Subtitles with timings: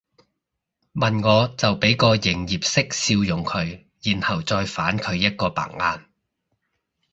[0.93, 6.07] 問我就俾個營業式笑容佢然後再反佢一個白眼